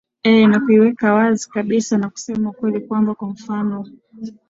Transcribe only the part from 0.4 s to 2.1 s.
na kuiweka wazi kabisa na